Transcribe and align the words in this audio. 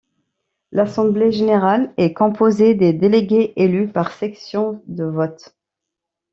L'assemblée 0.71 1.31
générale 1.31 1.93
est 1.97 2.11
composée 2.15 2.73
des 2.73 2.91
délégués 2.91 3.53
élus 3.55 3.87
par 3.87 4.11
section 4.13 4.81
de 4.87 5.03
vote. 5.03 5.55